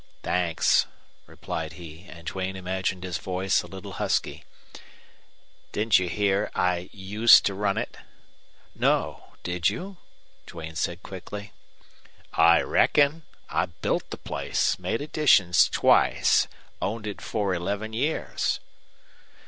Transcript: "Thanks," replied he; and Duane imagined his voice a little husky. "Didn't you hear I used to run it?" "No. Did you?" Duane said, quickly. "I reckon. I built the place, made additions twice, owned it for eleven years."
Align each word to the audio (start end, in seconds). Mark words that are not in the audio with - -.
"Thanks," 0.23 0.87
replied 1.27 1.73
he; 1.73 2.07
and 2.09 2.25
Duane 2.25 2.55
imagined 2.55 3.03
his 3.03 3.19
voice 3.19 3.61
a 3.61 3.67
little 3.67 3.91
husky. 3.91 4.45
"Didn't 5.73 5.99
you 5.99 6.09
hear 6.09 6.49
I 6.55 6.89
used 6.91 7.45
to 7.45 7.53
run 7.53 7.77
it?" 7.77 7.97
"No. 8.73 9.33
Did 9.43 9.69
you?" 9.69 9.97
Duane 10.47 10.75
said, 10.75 11.03
quickly. 11.03 11.53
"I 12.33 12.63
reckon. 12.63 13.25
I 13.47 13.67
built 13.67 14.09
the 14.09 14.17
place, 14.17 14.79
made 14.79 15.01
additions 15.01 15.69
twice, 15.69 16.47
owned 16.81 17.05
it 17.05 17.21
for 17.21 17.53
eleven 17.53 17.93
years." 17.93 18.59